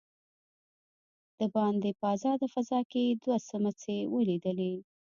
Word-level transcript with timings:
دباندې 1.37 1.91
په 1.99 2.05
آزاده 2.13 2.47
فضا 2.53 2.79
کې 2.91 3.01
يې 3.07 3.13
دوه 3.23 3.37
سمڅې 3.49 3.97
وليدلې. 4.13 4.73